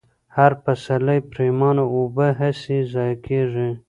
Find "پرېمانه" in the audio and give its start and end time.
1.31-1.83